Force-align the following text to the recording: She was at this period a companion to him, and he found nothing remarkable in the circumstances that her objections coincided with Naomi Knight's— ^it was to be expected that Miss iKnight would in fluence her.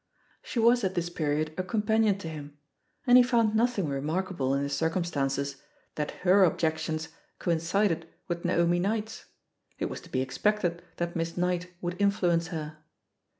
She 0.41 0.57
was 0.57 0.83
at 0.83 0.95
this 0.95 1.11
period 1.11 1.53
a 1.59 1.63
companion 1.63 2.17
to 2.17 2.27
him, 2.27 2.57
and 3.05 3.17
he 3.19 3.23
found 3.23 3.53
nothing 3.55 3.87
remarkable 3.87 4.55
in 4.55 4.63
the 4.63 4.69
circumstances 4.69 5.57
that 5.93 6.09
her 6.25 6.43
objections 6.43 7.09
coincided 7.37 8.07
with 8.27 8.43
Naomi 8.43 8.79
Knight's— 8.79 9.25
^it 9.79 9.89
was 9.89 10.01
to 10.01 10.09
be 10.09 10.21
expected 10.23 10.81
that 10.97 11.15
Miss 11.15 11.33
iKnight 11.33 11.67
would 11.83 12.01
in 12.01 12.09
fluence 12.09 12.47
her. 12.47 12.79